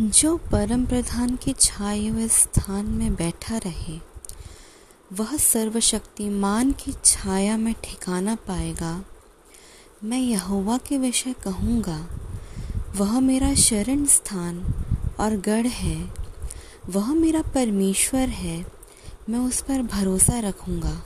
जो 0.00 0.36
परम 0.36 0.86
प्रधान 0.86 1.36
के 1.36 1.52
छाए 1.52 2.06
हुए 2.06 2.28
स्थान 2.28 2.86
में 2.86 3.14
बैठा 3.14 3.56
रहे, 3.56 4.00
वह 5.12 5.36
सर्वशक्तिमान 5.36 6.72
की 6.72 6.92
छाया 7.04 7.56
में 7.56 7.74
ठिकाना 7.84 8.34
पाएगा। 8.34 9.04
मैं 10.04 10.18
यहोवा 10.18 10.78
के 10.78 10.98
विषय 10.98 11.32
कहूँगा, 11.32 12.08
वह 12.96 13.20
मेरा 13.20 13.54
शरण 13.54 14.04
स्थान 14.04 14.74
और 15.20 15.36
गढ़ 15.36 15.66
है, 15.66 16.10
वह 16.88 17.14
मेरा 17.14 17.42
परमेश्वर 17.42 18.28
है, 18.28 18.66
मैं 19.28 19.38
उस 19.38 19.60
पर 19.60 19.82
भरोसा 19.82 20.40
रखूँगा। 20.40 21.02